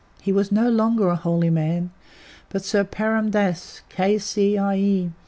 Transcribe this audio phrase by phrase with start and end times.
[0.19, 1.91] He was no longer a holy man,
[2.49, 5.11] but Sir Purun Dass, K.C.I.E.